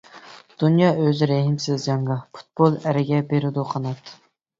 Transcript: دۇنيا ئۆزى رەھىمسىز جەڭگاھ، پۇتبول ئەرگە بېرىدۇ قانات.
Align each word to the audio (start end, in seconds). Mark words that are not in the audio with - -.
دۇنيا 0.61 0.87
ئۆزى 1.01 1.27
رەھىمسىز 1.31 1.85
جەڭگاھ، 1.89 2.23
پۇتبول 2.37 2.79
ئەرگە 2.87 3.21
بېرىدۇ 3.35 3.67
قانات. 3.75 4.11